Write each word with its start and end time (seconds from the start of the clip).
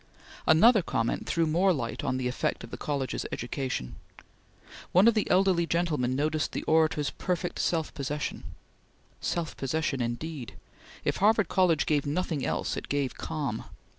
Another 0.47 0.81
comment 0.81 1.27
threw 1.27 1.45
more 1.45 1.71
light 1.71 2.03
on 2.03 2.17
the 2.17 2.27
effect 2.27 2.63
of 2.63 2.71
the 2.71 2.75
college 2.77 3.13
education. 3.31 3.97
One 4.93 5.07
of 5.07 5.13
the 5.13 5.29
elderly 5.29 5.67
gentlemen 5.67 6.15
noticed 6.15 6.53
the 6.53 6.63
orator's 6.63 7.11
"perfect 7.11 7.59
self 7.59 7.93
possession." 7.93 8.43
Self 9.19 9.55
possession 9.57 10.01
indeed! 10.01 10.55
If 11.05 11.17
Harvard 11.17 11.49
College 11.49 11.85
gave 11.85 12.07
nothing 12.07 12.43
else, 12.43 12.75
it 12.75 12.89
gave 12.89 13.13
calm. 13.19 13.65